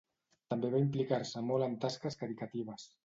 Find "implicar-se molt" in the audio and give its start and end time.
0.85-1.67